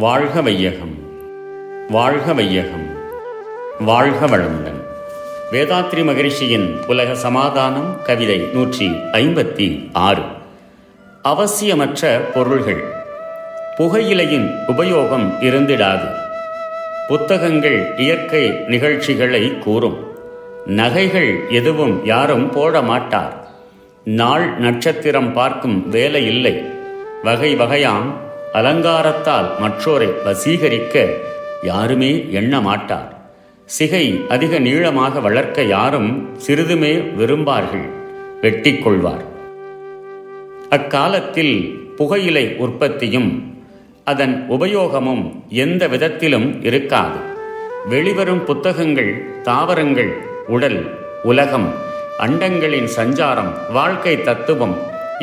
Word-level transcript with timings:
வாழ்க 0.00 0.40
வையகம் 0.40 0.94
வாழ்க 1.88 2.32
வையகம் 2.32 2.86
வாழ்க 3.80 4.26
வளமுடன். 4.26 4.80
வேதாத்ரி 5.52 6.04
மகரிஷியின் 6.04 6.86
உலக 6.86 7.14
சமாதானம் 7.14 8.02
கவிதை 8.02 8.38
நூற்றி 8.38 8.86
ஐம்பத்தி 8.88 9.88
ஆறு. 9.92 10.22
அவசியமற்ற 11.24 12.20
பொருள்கள். 12.34 12.84
புகையிலையின் 13.78 14.54
உபயோகம் 14.68 15.32
இருந்திடாது. 15.40 16.08
புத்தகங்கள் 17.08 17.92
இயற்கை 17.96 18.50
நிகழ்ச்சிகளை 18.50 19.58
கூறும். 19.58 20.16
நகைகள் 20.66 21.40
எதுவும் 21.50 22.04
யாரும் 22.04 22.50
போட 22.50 22.82
மாட்டார். 22.82 23.46
நாள் 24.04 24.58
நட்சத்திரம் 24.58 25.32
பார்க்கும் 25.32 25.88
வேலை 25.88 26.26
இல்லை. 26.26 26.64
வகை 27.22 27.56
வகையாம் 27.56 28.28
அலங்காரத்தால் 28.52 29.48
மற்றோரை 29.62 30.08
வசீகரிக்க 30.24 31.08
யாருமே 31.62 32.26
எண்ண 32.30 32.60
மாட்டார் 32.60 33.18
சிகை 33.64 34.26
அதிக 34.28 34.58
நீளமாக 34.58 35.20
வளர்க்க 35.20 35.62
யாரும் 35.62 36.38
சிறிதுமே 36.46 37.14
விரும்பார்கள். 37.14 37.88
வெட்டிக் 38.40 38.84
கொள்வார் 38.84 39.24
அக்காலத்தில் 40.68 41.78
புகையிலை 41.96 42.54
உற்பத்தியும் 42.56 43.54
அதன் 44.04 44.46
உபயோகமும் 44.50 45.24
எந்த 45.48 45.88
விதத்திலும் 45.88 46.64
இருக்காது. 46.64 47.18
வெளிவரும் 47.88 48.44
புத்தகங்கள் 48.44 49.24
தாவரங்கள் 49.42 50.12
உடல் 50.46 50.98
உலகம் 51.22 51.74
அண்டங்களின் 52.18 52.88
சஞ்சாரம் 52.96 53.72
வாழ்க்கை 53.72 54.22
தத்துவம் 54.22 54.76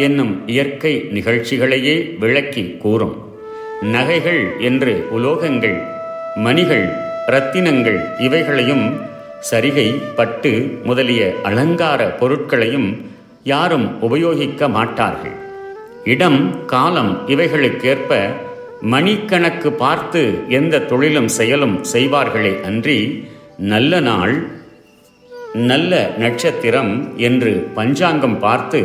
என்னும் 0.05 0.33
இயற்கை 0.47 0.91
நிகழ்ச்சிகளையே 1.15 1.95
விளக்கி 2.19 2.63
கூறும். 2.83 3.15
நகைகள் 3.81 4.43
என்று 4.59 4.93
உலோகங்கள் 5.17 5.77
மணிகள் 6.35 6.85
இரத்தினங்கள் 7.27 7.99
இவைகளையும் 8.19 8.85
சரிகை 9.51 9.87
பட்டு 10.15 10.51
முதலிய 10.83 11.21
அலங்கார 11.43 12.01
பொருட்களையும் 12.19 12.89
யாரும் 13.43 13.87
உபயோகிக்க 14.01 14.69
மாட்டார்கள். 14.69 15.35
இடம் 16.03 16.65
காலம் 16.65 17.11
இவைகளுக்கேற்ப 17.27 18.11
மணிக்கணக்கு 18.93 19.69
பார்த்து 19.77 20.21
எந்த 20.49 20.79
தொழிலும் 20.79 21.27
செயலும் 21.27 21.75
செய்வார்களே 21.93 22.53
அன்றி 22.61 22.99
நல்ல 23.57 23.99
நாள் 23.99 24.35
நல்ல 25.53 25.91
நட்சத்திரம் 26.17 26.93
என்று 27.27 27.51
பஞ்சாங்கம் 27.75 28.39
பார்த்து 28.39 28.81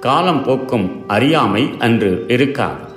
காலம் 0.00 0.42
போக்கும் 0.42 1.04
அறியாமை 1.08 1.74
அன்று 1.78 2.24
இருக்காது. 2.28 2.88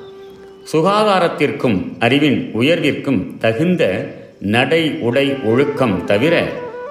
சுகாதாரத்திற்கும் 0.73 1.79
அறிவின் 1.99 2.51
உயர்விற்கும் 2.59 3.37
தகுந்த 3.37 4.07
நடை 4.39 4.97
உடை 4.99 5.35
ஒழுக்கம் 5.43 6.03
தவிர 6.03 6.43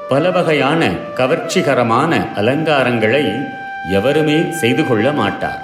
பல 0.09 0.31
வகையான 0.31 0.91
கவர்ச்சிகரமான 1.17 2.27
அலங்காரங்களை 2.37 3.45
எவருமே 3.93 4.53
செய்து 4.53 4.87
கொள்ள 4.87 5.13
மாட்டார். 5.13 5.63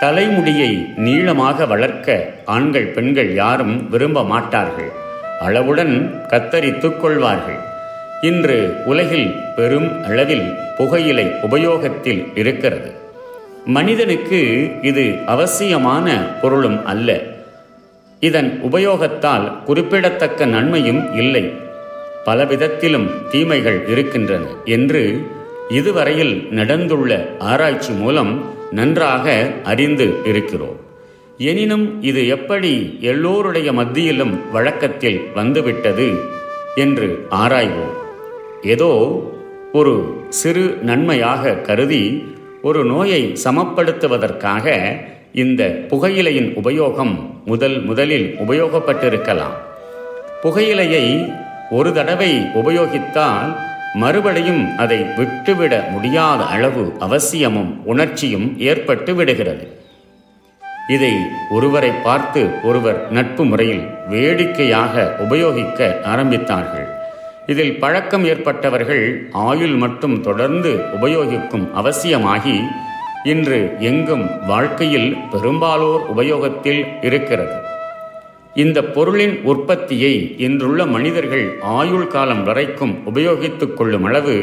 தலைமுடியை 0.00 0.92
நீளமாக 0.96 1.66
வளர்க்க 1.66 2.30
ஆண்கள் 2.44 2.86
பெண்கள் 2.86 3.34
யாரும் 3.34 3.90
விரும்ப 3.90 4.24
மாட்டார்கள். 4.24 4.90
அளவுடன் 5.40 6.24
கத்தரித்துக் 6.28 6.96
கொள்வார்கள். 6.96 7.58
இன்று 8.22 8.82
உலகில் 8.84 9.34
பெரும் 9.56 10.04
அளவில் 10.04 10.54
புகையிலை 10.76 11.26
உபயோகத்தில் 11.42 12.26
இருக்கிறது. 12.34 13.06
மனிதனுக்கு 13.68 14.70
இது 14.82 15.14
அவசியமான 15.26 16.06
பொருளும் 16.42 16.86
அல்ல. 16.86 17.22
இதன் 18.20 18.60
உபயோகத்தால் 18.64 19.62
குறிப்பிடத்தக்க 19.62 20.44
நன்மையும் 20.44 21.14
இல்லை. 21.14 21.52
பலவிதத்திலும் 22.24 23.08
தீமைகள் 23.30 23.88
இருக்கின்றன 23.88 24.46
என்று 24.64 25.22
இதுவரையில் 25.68 26.46
நடந்துள்ள 26.50 27.28
ஆராய்ச்சி 27.38 27.92
மூலம் 27.92 28.44
நன்றாக 28.70 29.52
அறிந்து 29.64 30.14
இருக்கிறோம். 30.24 30.80
எனினும் 31.38 32.02
இது 32.02 32.26
எப்படி 32.28 32.98
எல்லோருடைய 33.00 33.72
மத்தியிலும் 33.72 34.50
வழக்கத்தில் 34.52 35.20
வந்துவிட்டது 35.34 36.20
என்று 36.74 37.26
ஆராய்வோம். 37.30 37.94
ஏதோ 38.62 38.92
ஒரு 39.72 40.24
சிறு 40.28 40.78
நன்மையாக 40.82 41.54
கருதி 41.54 42.36
ஒரு 42.62 42.84
நோயை 42.84 43.36
சமப்படுத்துவதற்காக 43.44 44.96
இந்த 45.32 45.64
புகையிலையின் 45.64 46.48
உபயோகம் 46.62 47.14
முதல் 47.44 47.82
முதலில் 47.82 48.36
உபயோகப்பட்டிருக்கலாம். 48.48 49.56
புகையிலையை 50.42 51.32
ஒரு 51.70 51.92
தடவை 51.92 52.38
உபயோகித்தால் 52.54 53.56
மறுபடியும் 53.94 54.76
அதை 54.76 55.06
விட்டுவிட 55.16 55.88
முடியாத 55.90 56.44
அளவு 56.44 56.96
அவசியமும் 56.98 57.80
உணர்ச்சியும் 57.84 58.60
ஏற்பட்டு 58.60 59.14
விடுகிறது. 59.14 59.80
இதை 60.88 61.12
ஒருவரை 61.50 61.90
பார்த்து 61.90 62.50
ஒருவர் 62.62 63.12
நட்பு 63.12 63.44
முறையில் 63.44 63.88
வேடிக்கையாக 64.08 65.16
உபயோகிக்க 65.18 65.98
ஆரம்பித்தார்கள். 66.04 66.97
இதில் 67.52 67.78
பழக்கம் 67.78 68.24
ஏற்பட்டவர்கள் 68.24 69.04
ஆயுள் 69.32 69.74
மட்டும் 69.74 70.20
தொடர்ந்து 70.20 70.70
உபயோகிக்கும் 71.00 71.72
அவசியமாகி 71.72 72.56
இன்று 73.24 73.70
எங்கும் 73.78 74.24
வாழ்க்கையில் 74.46 75.16
பெரும்பாலோர் 75.30 76.02
உபயோகத்தில் 76.16 76.82
இருக்கிறது. 77.02 77.56
இந்த 78.54 78.82
பொருளின் 78.82 79.40
உற்பத்தியை 79.44 80.34
இன்றுள்ள 80.38 80.86
மனிதர்கள் 80.86 81.46
ஆயுள் 81.60 82.06
காலம் 82.06 82.44
வரைக்கும் 82.44 82.94
உபயோகித்துக் 83.14 83.74
கொள்ளும் 83.74 84.04
அளவு 84.04 84.36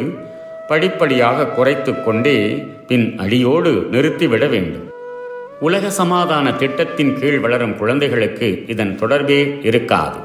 படிப்படியாக 0.68 1.48
குறைத்து 1.48 2.04
கொண்டே 2.04 2.66
பின் 2.88 3.18
அடியோடு 3.18 3.88
நிறுத்திவிட 3.92 4.50
வேண்டும். 4.50 4.90
உலக 5.60 5.90
சமாதான 5.90 6.54
திட்டத்தின் 6.54 7.20
கீழ் 7.20 7.40
வளரும் 7.40 7.78
குழந்தைகளுக்கு 7.78 8.64
இதன் 8.68 8.96
தொடர்பே 8.96 9.60
இருக்காது. 9.62 10.20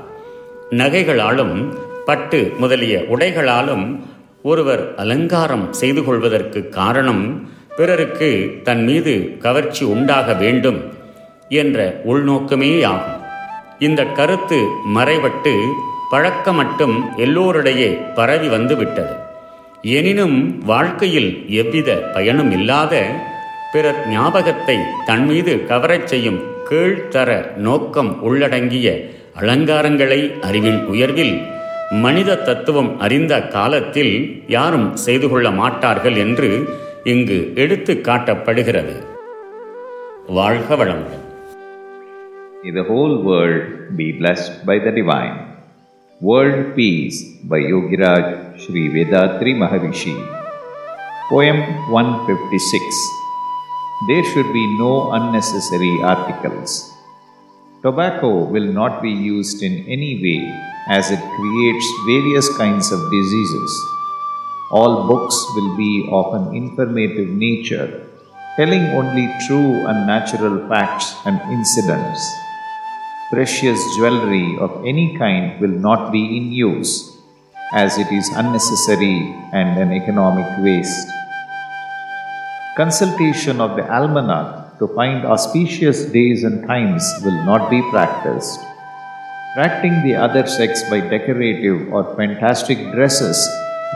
நகைகளாலும் 0.71 1.75
பட்டு 2.05 2.53
முதலிய 2.59 3.05
உடைகளாலும் 3.11 3.99
ஒருவர் 4.43 4.95
அலங்காரம் 4.95 5.73
செய்து 5.73 6.05
கொள்வதற்கு 6.05 6.69
காரணம் 6.69 7.49
பிறருக்கு 7.77 8.61
தன் 8.63 8.85
மீது 8.85 9.37
கவர்ச்சி 9.39 9.85
உண்டாக 9.85 10.35
வேண்டும் 10.35 10.81
என்ற 11.49 12.03
உள்நோக்கமேயாகும். 12.07 13.19
இந்த 13.79 14.05
கருத்து 14.05 14.67
மறைவட்டு 14.95 15.55
பழக்கம் 16.11 16.57
மட்டும் 16.57 17.11
எல்லோரிடையே 17.17 18.15
பரவி 18.15 18.49
வந்துவிட்டது. 18.49 19.15
எனினும் 19.83 20.65
வாழ்க்கையில் 20.65 21.45
எவ்வித 21.49 21.97
பயனும் 21.97 22.51
இல்லாத 22.51 23.07
பிறர் 23.73 24.09
ஞாபகத்தை 24.09 24.77
தன்மீது 25.07 25.65
கவரச் 25.69 26.05
செய்யும் 26.05 26.41
கீழ்த்தர 26.71 27.57
நோக்கம் 27.57 28.23
உள்ளடங்கிய 28.23 28.89
அலங்காரங்களை 29.41 30.41
அறிவின் 30.41 30.87
உயர்வில் 30.87 31.47
மனித 31.91 32.35
தத்துவம் 32.37 32.99
அறிந்த 32.99 33.43
காலத்தில் 33.43 34.45
யாரும் 34.47 34.97
செய்து 34.97 35.29
கொள்ள 35.29 35.51
மாட்டார்கள் 35.51 36.17
என்று 36.17 36.69
இங்கு 37.05 37.53
எடுத்து 37.55 37.95
காட்டப்படுகிறது 37.95 38.97
வாழ்க 40.27 40.77
வளமுடன் 40.77 41.17
May 42.63 42.71
the 42.71 42.83
whole 42.83 43.23
world 43.23 43.63
be 43.97 44.13
blessed 44.13 44.67
by 44.67 44.79
the 44.79 44.91
divine. 44.91 45.37
World 46.21 46.77
Peace 46.77 47.19
by 47.43 47.59
Yogiraj 47.59 48.59
Sri 48.59 48.89
Vedatri 48.89 49.55
Maharishi. 49.55 50.15
Poem 51.31 51.59
156 51.91 53.01
There 54.09 54.25
should 54.25 54.53
be 54.53 54.79
no 54.79 55.13
unnecessary 55.13 56.03
articles. 56.03 56.90
Tobacco 57.83 58.45
will 58.45 58.71
not 58.71 59.01
be 59.01 59.09
used 59.09 59.63
in 59.63 59.89
any 59.89 60.21
way 60.21 60.41
as 60.89 61.11
it 61.11 61.23
creates 61.37 61.87
various 62.05 62.47
kinds 62.59 62.93
of 62.93 63.11
diseases. 63.11 63.73
All 64.71 65.09
books 65.09 65.35
will 65.55 65.79
be 65.79 66.07
of 66.13 66.35
an 66.35 66.55
informative 66.55 67.31
nature, 67.31 68.07
telling 68.57 68.85
only 69.01 69.33
true 69.47 69.87
and 69.89 70.07
natural 70.07 70.69
facts 70.69 71.15
and 71.25 71.41
incidents. 71.51 72.21
Precious 73.33 73.81
jewelry 73.97 74.59
of 74.61 74.85
any 74.85 75.17
kind 75.17 75.59
will 75.59 75.73
not 75.89 76.13
be 76.13 76.37
in 76.37 76.53
use, 76.53 77.17
as 77.73 77.97
it 77.97 78.13
is 78.13 78.29
unnecessary 78.37 79.35
and 79.55 79.81
an 79.81 79.91
economic 79.91 80.47
waste. 80.63 81.09
Consultation 82.77 83.59
of 83.59 83.75
the 83.77 83.91
almanac 83.91 84.60
to 84.81 84.89
find 84.99 85.27
auspicious 85.27 86.07
days 86.17 86.43
and 86.43 86.67
times 86.67 87.05
will 87.23 87.45
not 87.45 87.71
be 87.71 87.81
practiced. 87.91 88.59
Attracting 89.53 90.03
the 90.03 90.15
other 90.15 90.47
sex 90.47 90.83
by 90.89 91.01
decorative 91.01 91.93
or 91.93 92.17
fantastic 92.17 92.79
dresses 92.93 93.39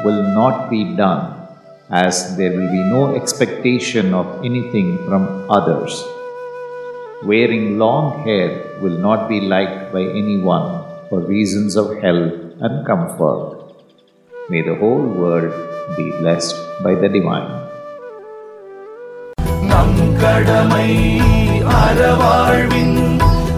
will 0.05 0.23
not 0.41 0.69
be 0.69 0.95
done, 0.95 1.49
as 1.91 2.37
there 2.37 2.51
will 2.51 2.71
be 2.71 2.85
no 2.97 3.17
expectation 3.17 4.13
of 4.13 4.45
anything 4.45 4.99
from 5.07 5.51
others. 5.51 6.05
Wearing 7.23 7.79
long 7.79 8.23
hair 8.25 8.79
will 8.83 8.99
not 9.09 9.29
be 9.29 9.41
liked 9.41 9.91
by 9.91 10.03
anyone 10.03 10.85
for 11.09 11.21
reasons 11.21 11.77
of 11.77 11.97
health 12.03 12.35
and 12.61 12.87
comfort. 12.87 13.73
May 14.51 14.61
the 14.61 14.75
whole 14.75 15.07
world 15.23 15.55
be 15.97 16.11
blessed 16.21 16.57
by 16.83 16.95
the 16.95 17.09
divine. 17.09 17.64
கடமை 20.25 20.91
அறவாழ்வின் 21.79 22.99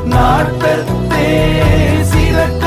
நாட்டத்தே 0.04 1.28
சிறக்க 2.12 2.65